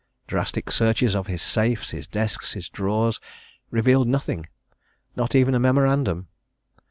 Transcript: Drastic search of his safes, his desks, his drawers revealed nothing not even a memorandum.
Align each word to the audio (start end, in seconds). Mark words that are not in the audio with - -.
Drastic 0.25 0.71
search 0.71 1.03
of 1.13 1.27
his 1.27 1.43
safes, 1.43 1.91
his 1.91 2.07
desks, 2.07 2.53
his 2.53 2.69
drawers 2.69 3.19
revealed 3.69 4.07
nothing 4.07 4.47
not 5.15 5.35
even 5.35 5.53
a 5.53 5.59
memorandum. 5.59 6.27